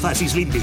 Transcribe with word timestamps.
facis 0.00 0.32
l'indi. 0.32 0.62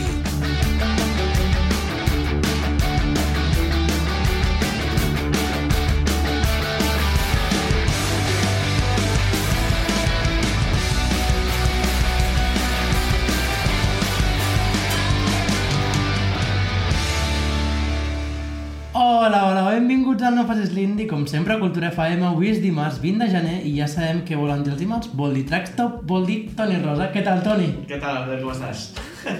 Hola, 18.97 19.43
hola, 19.45 19.61
benvinguts 19.69 20.23
al 20.23 20.33
No 20.33 20.45
Facis 20.47 20.71
l'Indi, 20.73 21.05
com 21.05 21.27
sempre 21.29 21.53
a 21.53 21.59
Cultura 21.61 21.91
FM, 21.91 22.23
avui 22.25 22.49
és 22.49 22.61
dimarts 22.63 22.97
20 23.03 23.21
de 23.21 23.27
gener 23.35 23.59
i 23.69 23.75
ja 23.75 23.85
sabem 23.91 24.23
què 24.25 24.39
volen 24.39 24.63
dir 24.65 24.73
els 24.73 24.81
dimarts, 24.81 25.11
vol 25.13 25.37
dir 25.37 25.45
Trackstop, 25.51 26.01
vol 26.09 26.25
dir 26.25 26.39
Toni 26.57 26.81
Rosa. 26.81 27.11
Què 27.13 27.21
tal, 27.27 27.45
Toni? 27.45 27.69
Què 27.85 28.01
tal, 28.01 28.23
Albert, 28.23 28.41
com 28.41 28.55
estàs? 28.55 28.87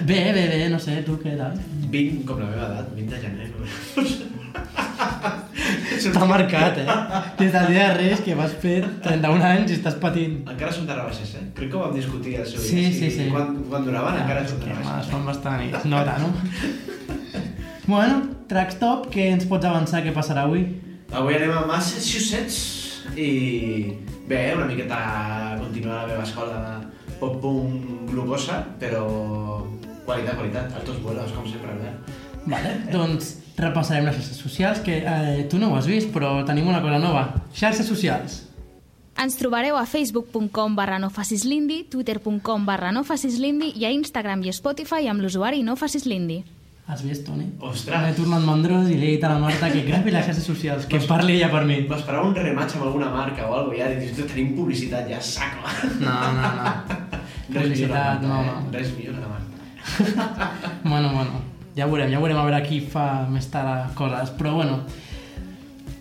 Bé, 0.08 0.20
bé, 0.36 0.42
bé, 0.52 0.58
no 0.72 0.78
sé, 0.82 0.92
tu 1.06 1.12
què 1.22 1.32
tal? 1.38 1.54
20, 1.92 2.24
com 2.28 2.36
la 2.42 2.48
meva 2.50 2.64
edat, 2.68 2.88
20 2.96 3.10
de 3.14 3.18
gener. 3.22 3.46
No? 3.54 3.60
T'ha 6.14 6.24
marcat, 6.28 6.76
eh? 6.78 6.86
Des 7.38 7.52
del 7.52 7.66
dia 7.72 7.88
de 7.88 7.94
Reis 7.98 8.20
que 8.24 8.34
vas 8.38 8.52
fer 8.62 8.78
31 9.04 9.42
anys 9.44 9.72
i 9.72 9.74
estàs 9.78 9.96
patint. 10.00 10.34
Encara 10.48 10.72
són 10.72 10.86
de 10.88 10.94
rebaixes, 10.96 11.30
eh? 11.40 11.44
Crec 11.56 11.68
que 11.72 11.76
ho 11.78 11.82
vam 11.86 11.94
discutir 11.96 12.36
al 12.40 12.46
seu 12.48 12.60
Sí, 12.62 12.76
dia. 12.84 12.92
sí, 12.94 13.10
sí. 13.16 13.24
Quan, 13.32 13.46
quan 13.68 13.82
duraven, 13.86 14.14
encara 14.22 14.44
són 14.48 14.58
de 14.62 14.66
Que 14.68 14.72
rebaixes. 14.76 14.92
mas, 14.94 15.06
fan 15.12 15.24
bastant 15.26 15.60
i 15.66 15.68
es 15.74 15.84
nota, 15.90 16.14
no? 16.22 16.28
bueno, 17.92 18.14
Trackstop, 18.48 19.00
què 19.12 19.24
ens 19.34 19.44
pots 19.50 19.66
avançar 19.68 19.98
què 20.04 20.12
passarà 20.16 20.42
avui? 20.48 20.62
Avui 21.12 21.34
anem 21.36 21.52
a 21.56 21.66
Massachusetts 21.68 22.56
i 23.16 23.30
bé, 24.28 24.42
una 24.56 24.66
miqueta 24.68 24.98
continuar 25.60 26.02
la 26.04 26.08
meva 26.14 26.24
escola 26.24 26.56
pop-punk 27.18 28.10
glucosa, 28.12 28.56
però 28.78 29.04
qualitat, 30.08 30.40
qualitat, 30.40 30.74
altos 30.80 30.98
vuelos, 31.04 31.36
com 31.36 31.46
sempre, 31.46 31.74
Albert. 31.76 32.16
Vale, 32.48 32.74
doncs 32.88 33.34
repassarem 33.58 34.06
les 34.08 34.16
xarxes 34.16 34.40
socials, 34.40 34.82
que 34.84 35.02
eh, 35.04 35.46
tu 35.50 35.60
no 35.60 35.72
ho 35.72 35.78
has 35.78 35.88
vist, 35.90 36.12
però 36.14 36.38
tenim 36.48 36.68
una 36.70 36.80
cosa 36.84 37.00
nova. 37.02 37.24
Xarxes 37.52 37.88
socials. 37.90 38.44
Ens 39.18 39.34
trobareu 39.34 39.76
a 39.76 39.82
facebook.com 39.82 40.76
barra 40.78 41.00
no 41.02 41.10
facis 41.10 41.42
l'indi, 41.44 41.82
twitter.com 41.90 42.68
barra 42.68 42.92
no 42.94 43.02
facis 43.04 43.40
l'indi 43.42 43.72
i 43.74 43.84
a 43.84 43.90
Instagram 43.90 44.46
i 44.46 44.54
Spotify 44.54 45.10
amb 45.10 45.24
l'usuari 45.24 45.64
no 45.66 45.74
facis 45.76 46.06
l'indi. 46.06 46.38
Has 46.88 47.02
vist, 47.04 47.26
Toni? 47.26 47.50
Ostres! 47.60 47.98
M'he 48.00 48.14
tornat 48.16 48.46
mandrós 48.46 48.86
i 48.88 48.94
li 48.96 49.08
he 49.10 49.16
dit 49.18 49.24
a 49.26 49.34
la 49.34 49.42
Marta 49.42 49.68
que 49.74 49.82
gravi 49.84 50.14
les 50.14 50.24
xarxes 50.24 50.46
socials, 50.46 50.86
que 50.88 51.02
parli 51.10 51.34
ella 51.36 51.50
per 51.52 51.66
mi. 51.68 51.82
M'esperava 51.90 52.30
un 52.30 52.38
rematch 52.38 52.78
amb 52.78 52.86
alguna 52.86 53.10
marca 53.12 53.50
o 53.50 53.58
alguna 53.58 53.82
cosa, 53.82 53.90
ja 53.90 54.06
dius, 54.06 54.30
tenim 54.30 54.54
publicitat 54.56 55.10
ja, 55.10 55.20
saco. 55.20 55.66
No, 55.98 56.16
no, 56.38 56.54
no. 56.62 56.72
Res 57.52 57.68
millor 57.68 57.90
Publicitat, 57.90 58.22
Marta, 58.22 58.28
no, 58.28 58.40
eh? 58.40 58.46
no. 58.46 58.72
Res 58.78 58.96
millor 58.96 59.18
que 59.18 59.20
la 59.20 59.28
Marta. 59.34 59.37
Bueno, 60.88 61.10
bueno, 61.12 61.42
ja 61.76 61.86
veurem, 61.86 62.10
ja 62.12 62.20
veurem 62.22 62.38
a 62.38 62.46
veure 62.46 62.62
qui 62.64 62.80
fa 62.80 63.26
més 63.28 63.48
tard 63.52 63.92
coses, 63.98 64.30
però 64.38 64.54
bueno, 64.56 64.80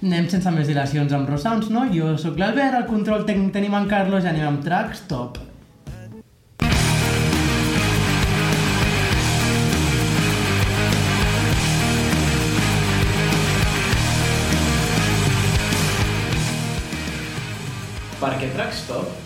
anem 0.03 0.29
sense 0.31 0.51
més 0.53 0.69
dilacions 0.69 1.13
amb 1.13 1.29
Rosounds, 1.29 1.71
no? 1.73 1.87
Jo 1.93 2.15
sóc 2.21 2.39
l'Albert, 2.39 2.77
al 2.77 2.87
control 2.89 3.25
tenim 3.27 3.75
en 3.77 3.89
Carlos 3.91 4.25
i 4.25 4.31
anem 4.31 4.47
amb 4.51 4.65
Tracks 4.65 5.07
Top. 5.11 5.41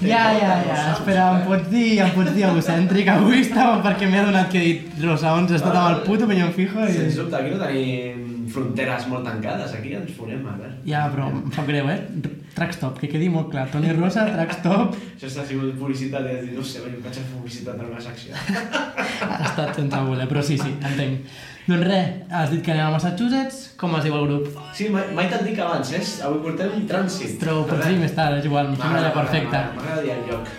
Ja, 0.02 0.24
ja, 0.34 0.54
ja, 0.66 0.78
espera, 0.96 1.28
em 1.36 1.46
pots 1.46 1.70
dir, 1.70 2.00
em 2.02 2.12
pots 2.16 2.34
dir 2.34 2.48
egocèntric 2.50 3.10
avui 3.16 3.42
estava 3.44 3.80
perquè 3.86 4.10
m'he 4.10 4.22
adonat 4.24 4.50
que 4.52 4.62
he 4.62 4.68
dit 4.72 5.04
Rosounds, 5.06 5.54
he 5.54 5.60
estat 5.60 5.76
amb 5.76 5.96
el 5.96 6.04
puto 6.08 6.30
pinyón 6.30 6.54
fijo 6.56 6.86
i... 6.88 6.96
Sens 6.96 7.20
dubte, 7.22 7.38
aquí 7.38 7.54
no 7.54 7.62
tenim 7.62 8.48
fronteres 8.52 9.08
molt 9.12 9.28
tancades, 9.28 9.76
aquí 9.78 9.94
ens 9.96 10.14
fonem, 10.18 10.42
Albert. 10.54 10.82
Ja, 10.88 11.06
però 11.14 11.30
em 11.32 11.52
fa 11.54 11.66
greu, 11.68 11.90
eh? 11.94 12.00
Trackstop, 12.56 12.98
que 13.00 13.08
quedi 13.12 13.30
molt 13.32 13.50
clar. 13.52 13.68
Toni 13.72 13.94
Rosa, 13.96 14.26
Trackstop, 14.34 14.98
Això 15.16 15.30
està 15.30 15.46
sigut 15.48 15.78
publicitat, 15.80 16.26
dit, 16.28 16.52
no 16.58 16.64
sé, 16.66 16.82
vaig 16.84 17.08
a 17.08 17.14
fer 17.16 17.24
publicitat 17.32 17.80
en 17.80 17.88
una 17.94 18.02
secció. 18.04 18.36
ha 18.36 19.46
estat 19.46 19.76
sense 19.80 20.04
voler, 20.10 20.28
però 20.28 20.44
sí, 20.44 20.58
sí, 20.60 20.74
entenc. 20.92 21.32
Doncs 21.68 21.86
res, 21.86 22.08
has 22.34 22.50
dit 22.52 22.64
que 22.66 22.74
anem 22.74 22.88
a 22.88 22.94
Massachusetts, 22.96 23.60
com 23.80 23.94
es 24.00 24.08
diu 24.08 24.16
el 24.18 24.26
grup? 24.28 24.48
Sí, 24.76 24.90
mai, 24.92 25.28
te'n 25.30 25.46
dic 25.46 25.60
abans, 25.62 25.92
eh? 25.94 26.02
Avui 26.28 26.42
portem 26.48 26.74
un 26.80 26.88
trànsit. 26.90 27.38
Però 27.44 27.60
ho 27.62 27.68
pots 27.70 27.86
dir 27.86 28.00
més 28.02 28.16
tard, 28.18 28.40
és 28.42 28.50
igual, 28.50 28.72
em 28.74 28.80
sembla 28.82 29.04
ja 29.06 29.14
perfecte. 29.16 29.62
M'agrada 29.78 30.02
dir 30.02 30.16
el 30.18 30.26
lloc. 30.32 30.50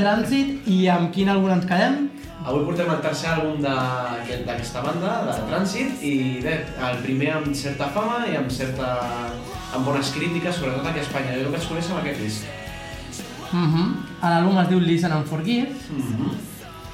Trànsit, 0.00 0.56
i 0.72 0.80
amb 0.90 1.12
quin 1.14 1.30
àlbum 1.34 1.52
ens 1.58 1.68
quedem? 1.68 2.00
Avui 2.40 2.64
portem 2.64 2.88
el 2.88 3.02
tercer 3.04 3.34
àlbum 3.34 3.60
d'aquesta 3.60 4.80
banda, 4.86 5.16
de 5.28 5.38
Trànsit, 5.50 6.00
i 6.00 6.14
bé, 6.40 6.56
el 6.88 7.02
primer 7.04 7.34
amb 7.36 7.52
certa 7.54 7.92
fama 7.92 8.22
i 8.32 8.38
amb 8.40 8.48
certa... 8.54 8.94
amb 9.74 9.86
bones 9.86 10.10
crítiques, 10.14 10.54
sobretot 10.56 10.86
aquí 10.86 10.98
a 10.98 11.02
Espanya. 11.02 11.36
Jo 11.38 11.48
el 11.48 11.54
vaig 11.54 11.66
conèixer 11.68 11.92
amb 11.94 12.00
aquest 12.02 12.20
disc. 12.20 12.44
Uh 13.50 13.58
-huh. 13.58 13.86
L'àlbum 14.22 14.58
es 14.62 14.68
diu 14.68 14.78
Listen 14.80 15.12
and 15.12 15.26
Forgive, 15.26 15.68
Mm 15.90 16.02
-hmm. 16.02 16.30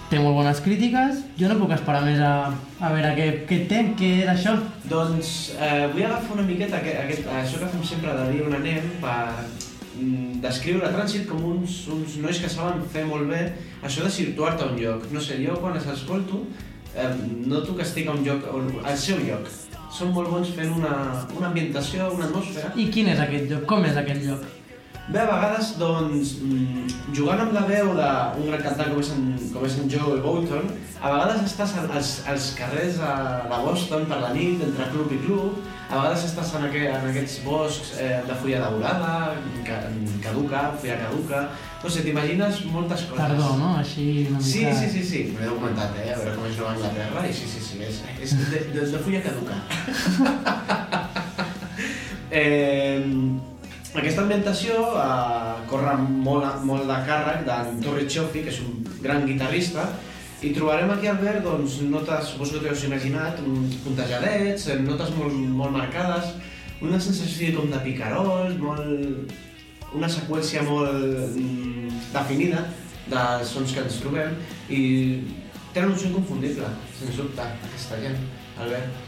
té 0.09 0.19
molt 0.19 0.37
bones 0.37 0.61
crítiques, 0.61 1.17
jo 1.39 1.49
no 1.49 1.59
puc 1.59 1.71
esperar 1.73 2.05
més 2.05 2.21
a, 2.21 2.53
a 2.81 2.93
veure 2.93 3.15
què, 3.17 3.47
què 3.49 3.69
té, 3.69 3.95
què 3.99 4.23
era 4.23 4.35
això. 4.35 4.53
Doncs 4.85 5.53
eh, 5.61 5.89
vull 5.93 6.05
agafar 6.05 6.33
una 6.33 6.43
miqueta 6.43 6.77
aquest, 6.77 6.97
aquest, 6.97 7.27
això 7.27 7.59
que 7.59 7.67
fem 7.67 7.85
sempre 7.85 8.15
de 8.15 8.33
dir 8.33 8.43
on 8.47 8.55
anem 8.55 8.83
per 9.01 9.35
mm, 10.01 10.41
descriure 10.41 10.93
Trànsit 10.95 11.27
com 11.27 11.45
uns, 11.45 11.89
uns 11.89 12.17
nois 12.17 12.39
que 12.39 12.49
saben 12.49 12.83
fer 12.93 13.05
molt 13.05 13.29
bé 13.29 13.53
això 13.83 14.03
de 14.05 14.11
situar-te 14.11 14.63
a 14.63 14.67
un 14.67 14.77
lloc. 14.79 15.11
No 15.13 15.21
sé, 15.21 15.45
jo 15.47 15.57
quan 15.61 15.75
els 15.75 15.87
escolto 15.87 16.47
eh, 16.97 17.15
noto 17.47 17.75
que 17.77 17.83
estic 17.83 18.07
a 18.09 18.13
un 18.13 18.25
lloc, 18.25 18.41
al 18.85 18.97
seu 18.99 19.19
lloc. 19.19 19.49
Són 19.97 20.13
molt 20.13 20.29
bons 20.29 20.51
fent 20.53 20.73
una, 20.77 20.93
una 21.39 21.49
ambientació, 21.49 22.11
una 22.13 22.27
atmosfera. 22.29 22.75
I 22.77 22.89
quin 22.93 23.09
és 23.15 23.21
aquest 23.23 23.49
lloc? 23.53 23.63
Com 23.71 23.87
és 23.89 23.97
aquest 23.97 24.27
lloc? 24.27 24.43
Bé, 25.07 25.21
a 25.23 25.27
vegades, 25.31 25.69
doncs, 25.79 26.33
mm, 26.43 26.89
jugant 27.15 27.39
amb 27.45 27.53
la 27.55 27.61
veu 27.69 27.93
d'un 27.95 28.49
gran 28.49 28.63
cantant 28.65 28.89
com 28.91 28.99
és 29.05 29.11
en, 29.15 29.29
com 29.53 29.63
és 29.69 29.77
en 29.79 29.87
Joe 29.93 30.17
Bolton, 30.25 30.67
a 30.99 31.13
vegades 31.13 31.45
estàs 31.47 31.77
al- 31.79 31.93
als, 31.95 32.11
als 32.27 32.49
carrers 32.59 32.99
de, 32.99 33.13
de 33.53 33.61
Boston 33.69 34.03
per 34.11 34.19
la 34.25 34.33
nit, 34.35 34.65
entre 34.67 34.89
club 34.91 35.15
i 35.15 35.21
club, 35.23 35.61
a 35.87 36.01
vegades 36.01 36.25
estàs 36.27 36.51
en, 36.59 36.67
aqu 36.67 36.83
en 36.91 37.07
aquests 37.13 37.39
boscs 37.47 37.95
eh, 38.03 38.19
de 38.27 38.35
fulla 38.43 38.65
daurada, 38.67 39.15
ca 39.69 39.79
caduca, 40.27 40.67
fulla 40.83 40.99
caduca... 41.07 41.47
No 41.87 41.91
sé, 41.93 42.01
t'imagines 42.03 42.65
moltes 42.75 43.05
coses. 43.07 43.21
Tardor, 43.21 43.59
no? 43.61 43.69
Així 43.79 44.27
una 44.27 44.41
mica... 44.41 44.49
Sí, 44.51 44.65
sí, 44.75 44.89
sí, 44.91 45.03
sí, 45.07 45.21
m'he 45.39 45.47
documentat, 45.47 45.95
eh, 46.03 46.11
a 46.11 46.19
veure 46.19 46.35
com 46.35 46.49
és 46.51 46.59
Nova 46.59 46.73
Anglaterra, 46.75 47.23
i 47.31 47.35
sí, 47.37 47.47
sí, 47.47 47.63
sí, 47.63 47.79
és, 47.87 48.01
és 48.27 48.35
de, 48.51 48.65
de, 48.75 48.89
de 48.91 49.03
fulla 49.07 49.23
caduca. 49.23 49.63
eh, 52.43 53.07
aquesta 54.01 54.23
ambientació 54.25 54.75
eh, 54.99 55.55
corre 55.71 55.95
molt, 56.01 56.63
molt 56.67 56.87
de 56.91 56.99
càrrec 57.09 57.45
d'en 57.47 57.81
Torri 57.85 58.07
Cioffi, 58.11 58.43
que 58.47 58.53
és 58.53 58.61
un 58.65 58.83
gran 59.03 59.25
guitarrista, 59.29 59.89
i 60.45 60.51
trobarem 60.53 60.91
aquí 60.93 61.09
al 61.09 61.17
Albert 61.17 61.45
doncs, 61.47 61.79
notes, 61.89 62.29
suposo 62.35 62.59
que 62.59 62.67
t'ho 62.67 62.75
has 62.75 62.85
imaginat, 62.85 63.41
un- 63.47 63.71
puntejadets, 63.85 64.67
eh, 64.69 64.79
notes 64.85 65.11
molt, 65.17 65.33
molt 65.33 65.73
marcades, 65.73 66.35
una 66.83 67.01
sensació 67.01 67.55
com 67.61 67.71
de 67.73 67.79
picarols, 67.87 68.59
molt, 68.61 69.33
una 69.97 70.09
seqüència 70.13 70.63
molt 70.67 70.93
mm, 71.39 71.89
definida 72.13 72.67
dels 73.09 73.49
sons 73.49 73.73
que 73.73 73.81
ens 73.87 74.01
trobem 74.03 74.35
i 74.69 74.83
tenen 75.73 75.93
un 75.95 75.99
so 75.99 76.09
inconfundible, 76.11 76.69
sens 76.99 77.17
dubte, 77.17 77.41
aquesta 77.71 77.97
gent, 78.03 78.19
Albert. 78.61 79.06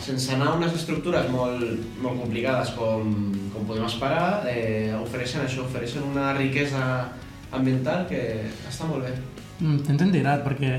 Sense 0.00 0.32
anar 0.34 0.52
a 0.52 0.56
unes 0.56 0.72
estructures 0.74 1.28
molt, 1.30 1.60
molt 2.00 2.22
complicades 2.22 2.72
com, 2.76 3.10
com 3.52 3.66
podem 3.68 3.84
esperar, 3.84 4.46
eh, 4.48 4.94
ofereixen 4.96 5.44
això, 5.44 5.66
ofereixen 5.66 6.06
una 6.08 6.32
riquesa 6.38 6.84
ambiental 7.52 8.06
que 8.08 8.22
està 8.70 8.88
molt 8.88 9.04
bé. 9.04 9.12
Mm, 9.60 9.84
integrat 10.08 10.42
perquè 10.46 10.72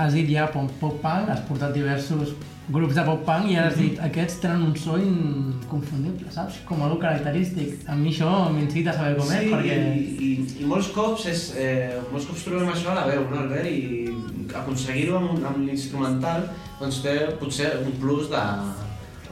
has 0.00 0.16
dit 0.16 0.30
ja 0.32 0.48
pop 0.52 0.70
punk, 0.80 1.28
has 1.28 1.44
portat 1.48 1.74
diversos 1.76 2.32
grups 2.68 2.94
de 2.94 3.02
pop 3.06 3.24
punk 3.26 3.50
i 3.50 3.56
ara 3.58 3.70
has 3.72 3.78
dit 3.78 3.98
aquests 4.06 4.38
tenen 4.42 4.66
un 4.68 4.76
so 4.78 4.98
inconfundible, 5.00 6.30
saps? 6.34 6.60
Com 6.68 6.84
algo 6.86 7.00
característic. 7.02 7.82
A 7.90 7.96
mi 7.98 8.12
això 8.12 8.30
m'incita 8.54 8.92
a 8.92 8.98
saber 8.98 9.16
com 9.18 9.32
és, 9.34 9.48
perquè... 9.50 9.78
i, 9.98 10.04
i, 10.28 10.30
i 10.62 10.68
molts 10.70 10.92
cops 10.94 11.26
és, 11.32 11.48
eh, 11.58 11.98
molts 12.12 12.28
cops 12.30 12.46
trobem 12.46 12.70
això 12.70 12.92
a 12.92 13.00
la 13.00 13.08
veu, 13.10 13.26
no, 13.30 13.42
Albert? 13.42 13.66
I 13.66 14.54
aconseguir-ho 14.62 15.18
amb, 15.18 15.42
amb 15.48 15.66
l'instrumental 15.66 16.46
doncs 16.78 17.02
té 17.02 17.16
potser 17.40 17.72
un 17.82 17.92
plus 18.02 18.30
de, 18.30 18.42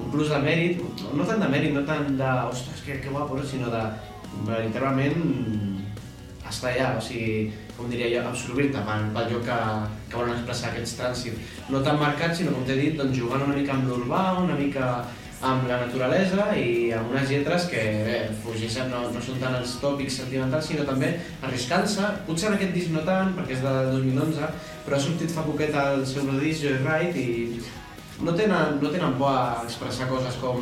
un 0.00 0.10
plus 0.10 0.30
de 0.32 0.42
mèrit, 0.42 0.82
no 1.14 1.26
tant 1.28 1.42
de 1.42 1.50
mèrit, 1.50 1.74
no 1.76 1.84
tant 1.86 2.10
de, 2.18 2.30
ostres, 2.50 2.82
que, 2.86 2.98
que 3.02 3.14
guapo, 3.14 3.38
sinó 3.46 3.70
de, 3.72 3.84
literalment, 4.50 5.18
estar 6.50 6.72
allà, 6.72 6.92
o 6.98 7.02
sigui, 7.04 7.50
com 7.76 7.90
diria 7.90 8.10
jo, 8.10 8.28
absorbir-te 8.30 8.82
pel, 8.86 9.10
pel 9.14 9.34
lloc 9.34 9.46
que, 9.46 9.58
que 10.10 10.18
volen 10.18 10.36
expressar 10.36 10.72
aquests 10.72 10.98
trànsit. 10.98 11.56
No 11.70 11.80
tan 11.86 11.98
marcat, 12.02 12.34
sinó, 12.36 12.52
com 12.56 12.66
t'he 12.66 12.76
dit, 12.78 12.98
doncs, 12.98 13.16
jugant 13.16 13.46
una 13.46 13.56
mica 13.56 13.76
amb 13.76 13.88
l'urbà, 13.88 14.24
una 14.42 14.58
mica 14.58 14.92
amb 15.40 15.64
la 15.70 15.78
naturalesa 15.80 16.50
i 16.60 16.90
amb 16.92 17.14
unes 17.14 17.30
lletres 17.30 17.64
que 17.70 17.80
bé, 18.04 18.16
fugeixen, 18.42 18.90
no, 18.92 19.06
no 19.14 19.22
són 19.24 19.40
tant 19.40 19.56
els 19.56 19.78
tòpics 19.80 20.18
sentimentals, 20.20 20.68
sinó 20.68 20.84
també 20.88 21.14
arriscant-se, 21.46 22.10
potser 22.26 22.50
en 22.50 22.58
aquest 22.58 22.76
disc 22.76 22.92
no 22.92 23.06
tant, 23.06 23.32
perquè 23.38 23.56
és 23.56 23.64
del 23.64 23.94
2011, 23.96 24.50
però 24.84 24.98
ha 24.98 25.04
sortit 25.06 25.32
fa 25.32 25.46
poquet 25.46 25.76
el 25.80 26.04
seu 26.08 26.28
disc, 26.36 26.66
Joyride, 26.66 27.24
i 27.24 27.62
no 28.20 28.36
tenen, 28.36 28.76
no 28.82 28.92
tenen 28.92 29.16
por 29.16 29.32
a 29.32 29.62
expressar 29.64 30.10
coses 30.12 30.36
com 30.42 30.60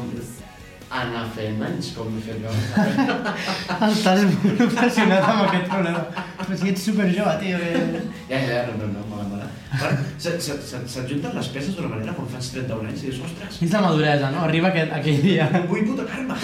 anar 0.90 1.24
fent 1.34 1.60
anys, 1.66 1.90
com 1.96 2.14
he 2.16 2.20
fet 2.24 2.38
jo. 2.40 2.52
Estàs 3.88 4.22
molt 4.30 4.62
obsessionat 4.68 5.26
amb 5.28 5.42
aquest 5.46 5.66
problema. 5.68 6.04
Però 6.40 6.56
si 6.62 6.70
ets 6.72 6.86
superjove, 6.88 7.34
tio. 7.42 7.58
Que... 7.60 8.02
Ja, 8.30 8.38
ja, 8.48 8.62
no, 8.70 8.76
no, 8.80 8.88
no, 8.94 9.02
mola, 9.10 9.26
mola. 9.34 9.48
Bueno, 9.78 9.98
se- 10.16 10.38
se- 10.40 10.56
se- 10.64 10.80
se't 10.88 11.10
junten 11.10 11.34
les 11.36 11.50
peces 11.52 11.74
d'una 11.76 11.90
manera 11.92 12.14
quan 12.16 12.28
fas 12.32 12.48
31 12.54 12.88
anys 12.88 13.02
i 13.04 13.10
dius, 13.10 13.18
ostres, 13.26 13.58
És 13.66 13.74
la 13.76 13.82
maduresa, 13.84 14.30
no? 14.32 14.46
Arriba 14.46 14.70
aquest, 14.72 14.94
aquell 14.96 15.20
dia. 15.26 15.48
vull 15.68 15.82
hipotecar-me. 15.82 16.38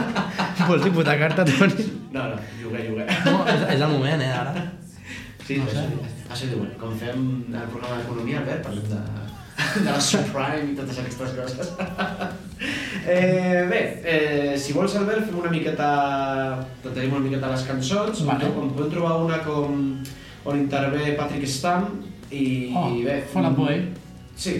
Vols 0.68 0.84
hipotecar-te, 0.90 1.46
Toni? 1.48 1.86
No, 2.12 2.26
no, 2.34 2.42
lloguer, 2.60 2.84
lloguer. 2.90 3.06
No, 3.24 3.38
és, 3.48 3.64
és 3.72 3.80
el 3.86 3.94
moment, 3.94 4.20
eh, 4.26 4.32
ara. 4.42 4.52
Sí, 5.48 5.56
No 5.62 5.70
sé. 5.72 5.86
Això 6.28 6.44
diuen, 6.50 6.74
com 6.76 6.92
fem 7.00 7.22
el 7.48 7.68
programa 7.72 8.02
d'economia, 8.02 8.42
Albert, 8.42 8.66
parlem 8.66 8.84
de, 8.90 8.98
de 9.78 9.86
la 9.88 10.00
subprime 10.10 10.74
i 10.74 10.76
totes 10.76 10.98
aquestes 11.00 11.32
coses. 11.38 11.70
eh, 13.06 13.66
bé, 13.70 13.80
eh, 14.04 14.54
si 14.58 14.72
vols, 14.76 14.96
Albert, 14.98 15.26
fem 15.28 15.38
una 15.38 15.50
miqueta... 15.52 15.88
Tenim 16.88 17.12
una 17.14 17.24
miqueta 17.26 17.52
les 17.52 17.64
cançons, 17.68 18.16
Vale. 18.26 18.44
on, 18.50 18.70
podem 18.74 18.90
trobar 18.96 19.14
una 19.24 19.38
com, 19.44 19.68
on 20.48 20.54
intervé 20.58 21.02
Patrick 21.18 21.46
Stam 21.48 21.82
i, 22.30 22.72
Oh, 22.74 22.88
i 22.92 22.94
bé... 23.06 23.16
Out 23.34 23.56
Boy. 23.56 23.76
Sí. 24.38 24.54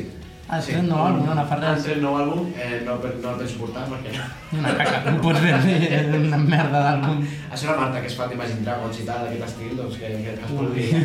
Has 0.48 0.64
tret 0.64 0.80
nou 0.88 0.96
àlbum, 1.04 1.26
no? 1.28 1.34
No 1.36 1.42
fa 1.44 1.58
Ha 1.58 1.74
res. 1.74 1.82
tret 1.84 1.98
nou 2.00 2.14
àlbum, 2.16 2.46
eh, 2.56 2.80
no, 2.86 2.94
no 2.96 3.28
el 3.34 3.38
penso 3.42 3.58
portar 3.60 3.82
perquè 3.90 4.10
no. 4.14 4.22
Una 4.56 4.70
caca, 4.78 4.98
no 5.04 5.20
pots 5.20 5.40
fer, 5.44 6.08
una 6.16 6.38
merda 6.40 6.80
d'àlbum. 6.86 7.18
Això 7.52 7.68
la 7.68 7.76
Marta, 7.82 8.00
que 8.00 8.08
és 8.08 8.16
fan 8.16 8.30
d'Imagine 8.32 8.64
Dragons 8.64 8.96
i 9.02 9.04
tal, 9.04 9.20
d'aquest 9.26 9.44
estil, 9.50 9.72
doncs 9.76 10.00
que, 10.00 10.08
que 10.24 10.32
es 10.32 10.40
pugui... 10.56 10.86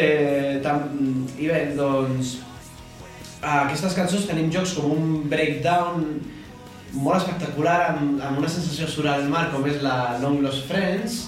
eh, 0.00 0.56
tam, 0.64 0.88
I 1.36 1.44
bé, 1.52 1.60
doncs... 1.76 2.40
A 3.44 3.58
aquestes 3.66 3.92
cançons 3.96 4.24
tenim 4.28 4.48
jocs 4.52 4.72
com 4.78 4.90
un 4.94 5.28
breakdown 5.28 6.06
molt 6.94 7.18
espectacular, 7.18 7.78
amb, 7.92 8.20
amb 8.22 8.38
una 8.40 8.48
sensació 8.48 8.86
sobre 8.88 9.12
el 9.18 9.28
mar, 9.28 9.48
com 9.52 9.64
és 9.68 9.80
la 9.84 10.16
Long 10.22 10.40
Lost 10.44 10.68
Friends. 10.70 11.24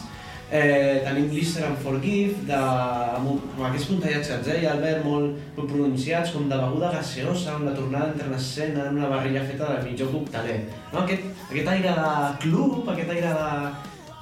Eh, 0.47 1.03
tenim 1.03 1.27
Listen 1.35 1.65
and 1.67 1.81
Forgive, 1.83 2.37
de, 2.47 2.55
amb, 2.55 3.33
amb 3.57 3.65
aquests 3.67 3.89
puntallatges, 3.91 4.31
et 4.37 4.47
deia 4.47 4.71
Albert, 4.77 5.03
molt, 5.05 5.41
molt 5.57 5.69
pronunciats, 5.73 6.31
com 6.37 6.47
de 6.49 6.61
beguda 6.61 6.93
gaseosa, 6.95 7.57
amb 7.57 7.67
la 7.67 7.75
tornada 7.75 8.13
entre 8.13 8.31
l'escena, 8.31 8.87
en 8.87 9.01
una 9.01 9.11
barrilla 9.11 9.43
feta 9.49 9.73
de 9.75 9.83
mitjó 9.89 10.07
cocteler. 10.13 10.61
No? 10.93 11.03
Aquest, 11.03 11.27
aquest 11.51 11.73
aire 11.75 11.97
de 11.99 12.13
club, 12.47 12.87
aquest 12.95 13.11
aire 13.17 13.35
de, 13.41 13.49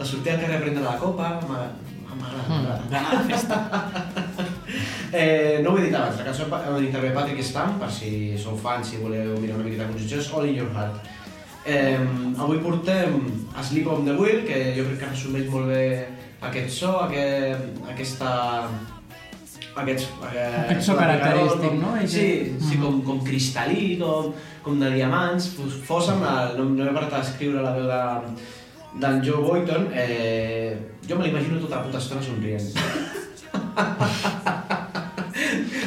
de 0.00 0.08
sortir 0.14 0.32
al 0.32 0.40
carrer 0.46 0.56
a 0.56 0.64
prendre 0.64 0.86
la 0.88 0.96
copa, 1.04 1.34
m'agrada. 1.44 1.74
m'agrada, 2.14 2.80
Mm, 2.94 3.28
festa. 3.28 3.60
Eh, 5.14 5.60
no 5.62 5.70
ho 5.70 5.78
he 5.78 5.84
dit 5.86 5.94
abans, 5.94 6.16
la 6.18 6.24
cançó 6.26 6.46
on 6.50 6.82
intervé 6.82 7.12
Patrick 7.14 7.42
Stam, 7.46 7.76
per 7.78 7.86
si 7.94 8.08
sou 8.40 8.56
fans, 8.58 8.88
si 8.90 8.96
voleu 8.98 9.36
mirar 9.38 9.54
una 9.60 9.64
miqueta 9.68 9.84
de 9.84 9.92
composició, 9.92 10.18
és 10.18 10.30
All 10.34 10.48
in 10.48 10.56
Your 10.58 10.72
Heart. 10.74 10.96
Eh, 11.64 12.00
avui 12.42 12.58
portem 12.64 13.14
Sleep 13.62 13.86
on 13.88 14.02
the 14.08 14.16
Wheel, 14.18 14.42
que 14.48 14.58
jo 14.76 14.82
crec 14.88 14.98
que 15.04 15.12
resumeix 15.12 15.46
molt 15.52 15.70
bé 15.70 15.84
aquest 16.48 16.74
so, 16.80 16.96
aquest, 17.06 17.78
aquesta... 17.94 18.32
Aquests, 19.74 20.04
eh, 20.34 20.42
Aquest 20.68 20.84
so 20.86 20.94
característic, 20.98 21.64
com, 21.70 21.80
no? 21.80 21.94
I 21.98 22.06
Sí, 22.10 22.26
que- 22.42 22.60
sí 22.68 22.76
com, 22.82 23.00
com 23.06 23.22
cristal·lí, 23.26 23.96
com, 23.98 24.28
com 24.62 24.78
de 24.82 24.90
diamants. 24.94 25.48
Fos, 25.86 26.10
amb 26.12 26.22
la, 26.22 26.34
no, 26.58 26.68
no 26.74 26.84
he 26.86 26.92
parat 26.94 27.10
d'escriure 27.16 27.62
la 27.62 27.72
veu 27.74 27.86
de, 27.90 28.02
d'en 29.02 29.22
Joe 29.26 29.42
Boyton, 29.42 29.88
eh, 29.94 30.76
jo 31.08 31.18
me 31.18 31.26
l'imagino 31.26 31.58
tota 31.64 31.82
puta 31.86 31.98
estona 32.02 32.22
somrient. 32.22 32.70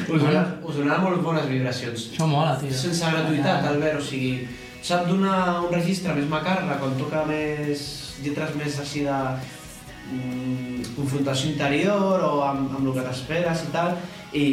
us, 0.07 0.21
donarà, 0.21 0.43
us 0.63 0.79
donarà 0.79 1.01
molt 1.03 1.21
bones 1.25 1.47
vibracions. 1.49 2.09
Això 2.13 2.29
mola, 2.29 2.55
tio. 2.61 2.71
Sense 2.73 3.11
gratuïtat, 3.13 3.67
Albert, 3.71 4.01
o 4.01 4.07
sigui, 4.07 4.47
sap 4.87 5.07
donar 5.09 5.61
un 5.65 5.71
registre 5.73 6.15
més 6.15 6.27
macarra, 6.31 6.79
quan 6.81 6.97
toca 6.99 7.25
més 7.29 7.87
lletres 8.23 8.53
més 8.57 8.77
així 8.81 9.03
de 9.05 9.17
mm, 10.11 10.93
confrontació 10.95 11.51
interior 11.51 12.23
o 12.25 12.35
amb, 12.47 12.77
amb 12.77 12.85
el 12.85 12.93
que 12.95 13.07
t'esperes 13.09 13.65
i 13.67 13.73
tal, 13.73 13.97
i, 14.37 14.45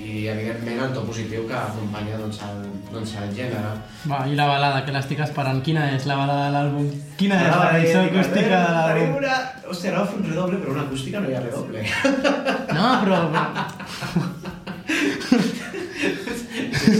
i 0.00 0.26
evidentment 0.32 0.80
el 0.86 0.92
to 0.96 1.04
positiu 1.04 1.44
que 1.48 1.56
acompanya 1.56 2.18
doncs, 2.20 2.40
el, 2.46 2.62
doncs, 2.90 3.14
el 3.20 3.32
gènere. 3.36 3.72
Va, 4.10 4.24
i 4.28 4.36
la 4.38 4.48
balada, 4.48 4.82
que 4.86 4.94
l'estic 4.96 5.20
esperant. 5.24 5.62
Quina 5.66 5.90
és 5.96 6.08
la 6.08 6.18
balada 6.20 6.48
de 6.48 6.56
l'àlbum? 6.56 6.90
Quina 7.20 7.40
és 7.44 7.52
la 7.52 7.70
cançó 7.76 8.04
acústica 8.06 8.60
de 8.66 8.74
l'àlbum? 8.76 9.16
una... 9.20 9.40
Hòstia, 9.70 9.92
anava 9.92 10.04
a 10.04 10.10
fer 10.10 10.18
un 10.18 10.28
redoble, 10.32 10.60
però 10.60 10.74
una 10.74 10.84
acústica 10.88 11.22
no 11.22 11.30
hi 11.30 11.38
ha 11.38 11.46
redoble. 11.46 11.86
No, 12.74 12.92
però... 13.04 14.36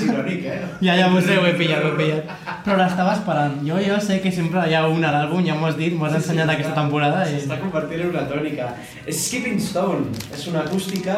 Irònic, 0.06 0.44
eh? 0.46 0.58
Ja, 0.84 0.96
ja 0.98 1.08
ho 1.10 1.20
sé, 1.24 1.36
ho 1.38 1.46
he 1.46 1.54
pillat, 1.58 1.84
ho 1.84 1.92
he 1.92 1.96
pillat. 1.98 2.34
Però 2.64 2.76
l'estava 2.80 3.14
esperant. 3.18 3.56
Jo, 3.66 3.78
jo 3.84 3.98
sé 4.04 4.20
que 4.24 4.32
sempre 4.34 4.66
hi 4.68 4.76
ha 4.76 4.84
una 4.88 5.10
a 5.10 5.14
l'àlbum, 5.16 5.42
ja 5.46 5.56
m'ho 5.58 5.68
has 5.68 5.78
dit, 5.78 5.96
m'ho 5.96 6.06
has 6.08 6.18
ensenyat 6.20 6.54
aquesta 6.54 6.74
temporada 6.76 7.24
i... 7.28 7.38
S'està 7.38 7.58
convertint 7.62 8.04
en 8.06 8.12
una 8.14 8.26
tònica. 8.30 8.70
És 9.06 9.24
Skipping 9.26 9.58
Stone. 9.64 10.12
És 10.36 10.46
una 10.52 10.64
acústica 10.66 11.16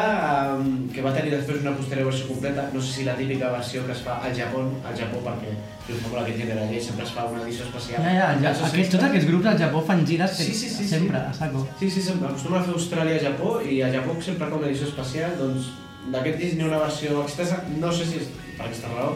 um, 0.55 0.73
que 0.93 1.05
va 1.05 1.13
tenir 1.15 1.35
després 1.35 1.61
una 1.61 1.75
posterior 1.77 2.09
versió 2.09 2.29
completa. 2.31 2.69
No 2.73 2.81
sé 2.81 2.97
si 2.97 3.07
la 3.07 3.15
típica 3.19 3.51
versió 3.53 3.85
que 3.87 3.95
es 3.95 4.03
fa 4.05 4.19
al 4.23 4.35
Japó, 4.37 4.65
al 4.83 4.97
Japó 4.97 5.21
perquè 5.27 5.53
jo 5.83 5.97
fa 5.99 6.09
molt 6.13 6.21
aquest 6.23 6.39
gènere 6.39 6.61
allà 6.63 6.77
i 6.79 6.83
sempre 6.83 7.03
es 7.03 7.11
fa 7.11 7.25
una 7.27 7.41
edició 7.43 7.65
especial. 7.67 8.03
Ja, 8.05 8.13
ja, 8.15 8.27
ja. 8.39 8.53
Aquests, 8.69 8.93
tots 8.95 9.07
aquests 9.09 9.27
grups 9.27 9.49
al 9.51 9.57
Japó 9.59 9.81
fan 9.87 10.05
gires 10.07 10.37
que 10.37 10.45
Sí, 10.47 10.53
sí, 10.55 10.69
sí, 10.71 10.87
sempre, 10.87 11.19
sí. 11.19 11.25
a 11.29 11.33
saco. 11.41 11.65
Sí, 11.79 11.89
sí, 11.91 12.03
sempre. 12.05 12.29
Acostumen 12.29 12.61
a 12.61 12.63
fer 12.63 12.75
Austràlia 12.77 13.17
i 13.19 13.23
Japó 13.25 13.57
i 13.61 13.81
a 13.83 13.91
Japó 13.91 14.15
sempre 14.23 14.47
com 14.53 14.63
a 14.63 14.69
edició 14.69 14.87
especial, 14.87 15.35
doncs 15.41 15.73
d'aquest 16.13 16.39
disc 16.39 16.55
n'hi 16.57 16.65
ha 16.65 16.71
una 16.71 16.81
versió 16.85 17.21
extensa, 17.23 17.59
no 17.79 17.91
sé 17.91 18.07
si 18.07 18.21
és 18.21 18.31
per 18.57 18.67
aquesta 18.67 18.91
raó, 18.93 19.15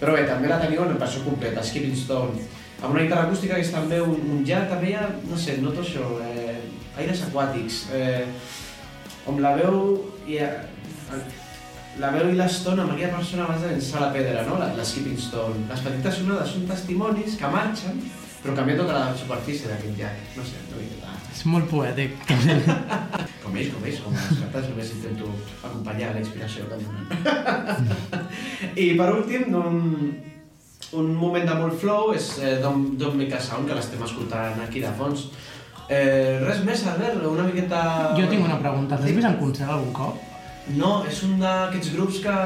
però 0.00 0.16
bé, 0.16 0.24
també 0.28 0.50
la 0.50 0.60
teniu 0.62 0.84
en 0.84 0.98
versió 0.98 1.22
completa, 1.26 1.62
Skipping 1.64 1.94
Stone, 1.98 2.48
amb 2.82 2.90
una 2.94 3.04
guitarra 3.04 3.28
acústica 3.28 3.54
que 3.58 3.66
és 3.66 3.70
també 3.74 4.00
un, 4.02 4.16
un 4.34 4.42
ja, 4.46 4.64
també 4.70 4.90
hi 4.90 4.96
ha, 4.98 5.06
no 5.28 5.38
sé, 5.38 5.58
noto 5.62 5.84
això, 5.84 6.08
eh, 6.26 6.56
aires 6.98 7.22
aquàtics, 7.28 7.84
eh, 7.94 8.24
amb 9.30 9.38
la 9.44 9.54
veu 9.60 9.78
i 10.26 10.40
eh, 10.42 10.50
la 12.02 12.10
veu 12.14 12.32
i 12.32 12.36
l'estona 12.38 12.86
amb 12.86 12.94
aquella 12.94 13.12
persona 13.14 13.44
abans 13.46 13.62
de 13.62 13.70
llançar 13.74 14.00
la 14.02 14.10
pedra, 14.14 14.42
no? 14.48 14.58
la, 14.58 14.72
la 14.76 14.84
Skipping 14.88 15.20
Stone. 15.20 15.66
Les 15.68 15.84
petites 15.84 16.18
sonades 16.22 16.54
són 16.54 16.66
testimonis 16.70 17.36
que 17.38 17.50
marxen, 17.52 18.02
però 18.42 18.56
canvia 18.58 18.80
tota 18.80 18.96
la 18.96 19.16
superfície 19.18 19.70
d'aquest 19.70 20.00
llac. 20.00 20.22
No 20.38 20.46
sé, 20.48 20.62
no 20.72 20.80
És 21.32 21.44
molt 21.48 21.68
poètic. 21.70 22.16
com 23.42 23.54
ells, 23.56 23.70
com 23.72 23.86
ells, 23.86 24.00
com 24.04 24.16
les 24.16 24.40
cartes, 24.42 24.68
només 24.68 24.90
intento 24.96 25.30
acompanyar 25.62 26.12
la 26.16 26.20
inspiració 26.24 26.66
que 26.68 26.78
donen. 26.82 28.21
I 28.76 28.92
per 28.96 29.08
últim, 29.12 29.54
un, 29.54 29.80
un 30.96 31.14
moment 31.18 31.46
de 31.48 31.56
molt 31.58 31.78
flow 31.80 32.12
és 32.16 32.28
eh, 32.40 32.56
Don't, 32.62 32.94
Don't 33.00 33.18
Make 33.18 33.36
a 33.36 33.40
Sound, 33.42 33.68
que 33.68 33.76
l'estem 33.76 34.02
escoltant 34.06 34.60
aquí 34.64 34.80
de 34.84 34.92
fons. 34.96 35.28
Eh, 35.92 36.40
res 36.40 36.62
més, 36.64 36.84
Albert, 36.88 37.24
una 37.28 37.44
miqueta... 37.48 37.80
Jo 38.16 38.28
tinc 38.30 38.46
una 38.46 38.60
pregunta. 38.62 39.00
L'has 39.00 39.18
vist 39.18 39.28
en 39.28 39.40
concert 39.40 39.74
algun 39.74 39.92
cop? 39.96 40.31
No, 40.78 41.02
és 41.08 41.22
un 41.26 41.40
d'aquests 41.42 41.92
grups 41.96 42.20
que... 42.22 42.36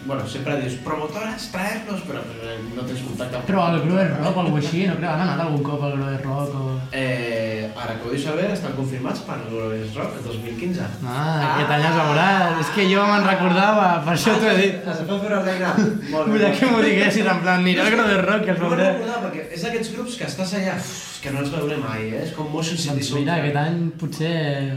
Bueno, 0.00 0.24
sempre 0.26 0.54
dius, 0.62 0.78
promotores, 0.80 1.50
traerlos, 1.52 2.00
però 2.08 2.22
eh, 2.24 2.54
no 2.72 2.86
tens 2.88 3.02
contacte 3.04 3.36
amb... 3.36 3.44
Però 3.44 3.66
el 3.68 3.82
Groer 3.84 4.06
Rock 4.14 4.38
o 4.38 4.40
alguna 4.46 4.62
així, 4.62 4.86
no 4.88 4.94
crec, 4.96 5.10
han 5.10 5.20
anat 5.26 5.42
algun 5.44 5.60
cop 5.66 5.82
al 5.84 5.92
Groer 5.98 6.22
Rock 6.24 6.54
o... 6.56 6.70
Eh, 6.96 7.68
ara 7.76 7.98
que 7.98 8.08
ho 8.08 8.14
dius 8.14 8.24
saber, 8.24 8.46
estan 8.54 8.72
confirmats 8.78 9.20
per 9.28 9.36
l'Eurovision 9.42 10.00
Rock 10.00 10.16
el 10.22 10.24
2015. 10.30 10.88
Ah, 11.04 11.36
aquest 11.50 11.74
any 11.76 11.84
es 11.90 11.98
veurà. 12.00 12.26
És 12.64 12.72
que 12.78 12.88
jo 12.88 13.04
me'n 13.12 13.28
recordava, 13.28 13.86
per 14.08 14.16
això 14.16 14.38
t'ho 14.40 14.48
he 14.48 14.56
dit. 14.62 14.90
Es 14.94 15.04
pot 15.12 15.28
el 15.28 15.46
line 15.50 15.74
Molt 16.14 16.32
Vull 16.32 16.46
que 16.56 16.72
m'ho 16.72 16.82
diguessis, 16.88 17.28
en 17.36 17.44
plan, 17.44 17.60
aniré 17.60 17.84
al 17.84 17.92
Groer 17.98 18.24
Rock 18.24 18.48
i 18.48 18.54
els 18.54 18.64
No 18.64 18.70
me'n 18.70 18.78
veuré. 18.78 18.90
recordava, 18.96 19.22
perquè 19.28 19.46
és 19.52 19.68
d'aquests 19.68 19.94
grups 19.98 20.16
que 20.16 20.30
estàs 20.32 20.56
allà, 20.56 20.80
que 21.22 21.30
no 21.34 21.40
els 21.44 21.50
veuré 21.52 21.76
mai, 21.80 22.06
eh? 22.10 22.22
És 22.26 22.32
com 22.36 22.48
Motion 22.52 22.78
City 22.80 22.96
Doncs 23.00 23.10
mira, 23.18 23.34
aquest 23.40 23.56
any 23.60 23.80
potser 24.00 24.30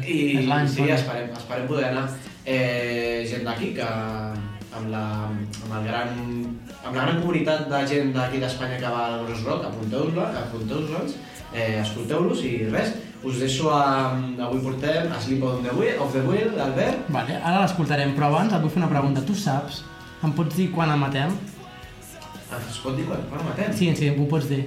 I 0.03 0.17
és 0.41 0.47
l'any. 0.49 0.67
sí, 0.67 0.81
però- 0.81 0.97
esperem, 0.97 1.29
esperem 1.37 1.67
poder 1.67 1.85
anar. 1.91 2.09
Eh, 2.45 3.23
gent 3.29 3.45
d'aquí 3.47 3.73
que 3.77 3.85
amb, 3.87 4.89
la, 4.91 5.03
amb, 5.29 5.71
el 5.77 5.85
gran, 5.87 6.09
amb 6.83 6.95
la 6.95 7.05
gran 7.05 7.21
comunitat 7.21 7.69
de 7.71 7.79
gent 7.87 8.11
d'aquí 8.15 8.41
d'Espanya 8.41 8.77
que 8.81 8.89
va 8.91 9.05
al 9.13 9.25
Gros 9.25 9.43
Rock, 9.45 9.65
apunteu-los, 9.69 10.35
apunteu-los, 10.43 11.15
eh, 11.53 11.79
escolteu-los 11.81 12.43
i 12.43 12.53
res, 12.73 12.91
us 13.23 13.39
deixo 13.39 13.69
a, 13.71 14.11
avui 14.47 14.59
portem 14.59 15.07
a 15.13 15.21
Sleep 15.21 15.43
on 15.47 15.63
the 15.63 15.71
Wheel, 15.71 16.01
of 16.03 16.11
the 16.11 16.19
Wheel, 16.27 16.51
d'Albert. 16.57 17.07
Vale, 17.09 17.37
ara 17.39 17.61
l'escoltarem, 17.61 18.11
però 18.17 18.27
abans 18.33 18.51
et 18.51 18.59
vull 18.59 18.69
fer 18.73 18.81
una 18.83 18.89
pregunta. 18.91 19.21
Tu 19.23 19.35
saps, 19.39 19.83
em 20.23 20.33
pots 20.35 20.57
dir 20.57 20.71
quan 20.75 20.91
emetem? 20.91 21.31
Es 22.53 22.77
pot 22.83 22.97
dir 22.97 23.05
quan, 23.07 23.21
quan 23.31 23.45
matem? 23.47 23.71
Sí, 23.73 23.87
sí, 23.95 24.11
m'ho 24.13 24.27
pots 24.29 24.49
dir. 24.51 24.65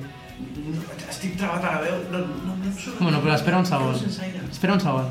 Estic 1.08 1.36
travat 1.38 1.64
a 1.64 1.76
la 1.76 1.80
veu, 1.84 1.96
no, 2.12 2.20
no, 2.26 2.56
no 2.56 2.56
em 2.58 2.74
surt. 2.76 3.00
Bueno, 3.00 3.22
però 3.24 3.34
espera 3.36 3.62
un 3.62 3.66
segon. 3.68 3.96
Espera 4.50 4.76
un 4.76 4.82
segon. 4.82 5.10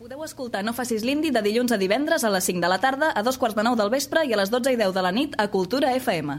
Podeu 0.00 0.20
Esteu 0.20 0.26
escoltant 0.26 0.66
No 0.66 0.72
facis 0.76 1.04
l'indi 1.06 1.30
de 1.32 1.40
dilluns 1.40 1.72
a 1.72 1.78
divendres 1.80 2.24
a 2.24 2.30
les 2.34 2.44
5 2.44 2.60
de 2.60 2.68
la 2.68 2.76
tarda, 2.82 3.12
a 3.14 3.22
dos 3.22 3.38
quarts 3.38 3.56
de 3.56 3.62
nou 3.64 3.76
del 3.78 3.92
vespre 3.94 4.26
i 4.28 4.34
a 4.34 4.40
les 4.40 4.50
12 4.52 4.74
i 4.74 4.76
10 4.76 4.92
de 4.92 5.04
la 5.06 5.12
nit 5.16 5.36
a 5.38 5.46
Cultura 5.48 5.94
FM. 5.96 6.36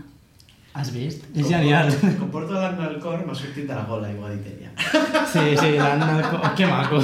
Has 0.77 0.91
vist? 0.93 1.23
És 1.35 1.47
genial. 1.49 1.89
Com 2.19 2.29
porto 2.31 2.53
l'Anna 2.53 2.85
al 2.87 2.99
cor, 3.01 3.25
m'ha 3.25 3.33
sortit 3.35 3.65
de 3.67 3.75
la 3.75 3.87
gola, 3.89 4.11
i 4.11 4.19
ho 4.19 4.27
ha 4.27 4.29
dit 4.35 4.45
ella. 4.53 4.69
Sí, 5.33 5.57
sí, 5.57 5.71
l'Anna 5.79 6.13
al 6.13 6.29
cor. 6.29 6.45
Que 6.55 6.67
maco. 6.69 7.01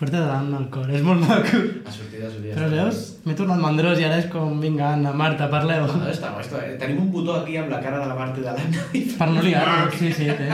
Porta 0.00 0.20
l'Anna 0.24 0.56
al 0.56 0.68
cor, 0.72 0.86
és 0.96 1.02
molt 1.04 1.20
maco. 1.28 1.58
Ha 1.84 1.92
sortit, 1.92 2.22
ha 2.24 2.30
sortit. 2.32 2.54
Però 2.56 2.68
veus? 2.72 3.00
M'he 3.26 3.34
tornat 3.36 3.58
mandrós 3.60 3.98
i 4.00 4.06
ara 4.08 4.16
és 4.22 4.30
com, 4.32 4.54
vinga, 4.62 4.94
Anna, 4.94 5.12
Marta, 5.12 5.50
parleu. 5.52 5.84
No, 5.90 6.06
està, 6.08 6.30
bo, 6.32 6.40
està, 6.40 6.62
bé. 6.62 6.78
tenim 6.80 7.02
un 7.02 7.10
botó 7.12 7.34
aquí 7.42 7.58
amb 7.60 7.68
la 7.74 7.82
cara 7.84 7.98
de 8.00 8.06
la 8.08 8.16
Marta 8.16 8.40
i 8.40 8.46
de 8.46 8.54
l'Anna. 8.56 8.86
Per 9.20 9.28
no 9.28 9.42
liar-nos, 9.44 9.98
sí, 10.00 10.08
sí, 10.16 10.30
té. 10.38 10.48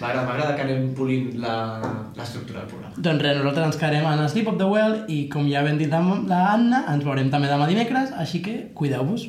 M'agrada, 0.00 0.22
m'agrada 0.24 0.54
que 0.56 0.62
anem 0.64 0.86
polint 0.96 1.34
la- 1.42 1.82
l'estructura 2.16 2.62
del 2.62 2.70
programa. 2.70 2.94
Doncs 2.96 3.20
res, 3.26 3.36
nosaltres 3.36 3.66
ens 3.68 3.76
quedarem 3.82 4.06
en 4.14 4.24
Sleep 4.32 4.48
of 4.48 4.56
the 4.56 4.64
Well 4.70 4.94
i 5.12 5.18
com 5.28 5.44
ja 5.52 5.60
ben 5.66 5.76
dit 5.76 5.92
amb 5.92 6.24
la 6.30 6.40
Anna, 6.54 6.86
ens 6.94 7.04
veurem 7.04 7.28
també 7.28 7.52
demà 7.52 7.68
dimecres, 7.68 8.14
així 8.16 8.40
que 8.40 8.54
cuideu-vos. 8.74 9.28